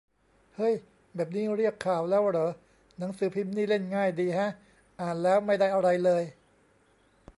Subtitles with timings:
[0.57, 0.73] เฮ้ย
[1.15, 2.49] แบบนี้เรียก 'ข่าว' แล้วเหรอ
[2.97, 4.51] หนังสือพิมพ์นี่เล่นง่ายดีแฮะ
[4.99, 6.23] อ่านแล้วไม่ได้อะไรเลย